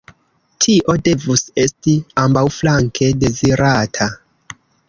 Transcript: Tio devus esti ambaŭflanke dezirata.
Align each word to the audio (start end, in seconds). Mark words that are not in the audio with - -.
Tio 0.65 0.95
devus 1.07 1.43
esti 1.65 1.95
ambaŭflanke 2.23 3.13
dezirata. 3.25 4.09